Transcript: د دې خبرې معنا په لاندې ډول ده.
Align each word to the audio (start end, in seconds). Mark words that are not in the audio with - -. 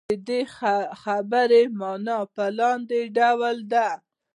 د 0.09 0.11
دې 0.27 0.41
خبرې 1.01 1.63
معنا 1.79 2.19
په 2.35 2.43
لاندې 2.59 2.99
ډول 3.17 3.57
ده. 3.71 3.87